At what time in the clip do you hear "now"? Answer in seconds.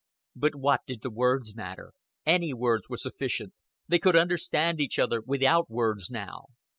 6.09-6.45